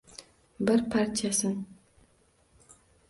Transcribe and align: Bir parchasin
Bir 0.69 0.81
parchasin 0.95 1.55